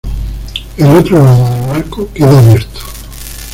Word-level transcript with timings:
El 0.77 0.95
otro 0.95 1.23
lado 1.23 1.51
del 1.55 1.67
marco 1.67 2.09
queda 2.11 2.39
abierto. 2.39 2.79